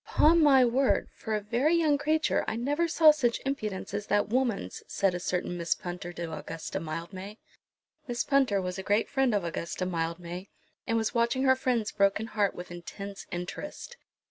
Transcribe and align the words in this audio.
"Upon 0.07 0.41
my 0.41 0.65
word, 0.65 1.09
for 1.13 1.35
a 1.35 1.41
very 1.41 1.75
young 1.75 1.99
creature 1.99 2.43
I 2.47 2.55
never 2.55 2.87
saw 2.87 3.11
such 3.11 3.39
impudence 3.45 3.93
as 3.93 4.07
that 4.07 4.29
woman's," 4.29 4.81
said 4.87 5.13
a 5.13 5.19
certain 5.19 5.55
Miss 5.59 5.75
Punter 5.75 6.11
to 6.13 6.35
Augusta 6.35 6.79
Mildmay. 6.79 7.37
Miss 8.07 8.23
Punter 8.23 8.59
was 8.59 8.79
a 8.79 8.83
great 8.83 9.07
friend 9.07 9.35
of 9.35 9.43
Augusta 9.43 9.85
Mildmay, 9.85 10.49
and 10.87 10.97
was 10.97 11.13
watching 11.13 11.43
her 11.43 11.55
friend's 11.55 11.91
broken 11.91 12.25
heart 12.25 12.55
with 12.55 12.71
intense 12.71 13.27
interest. 13.31 13.95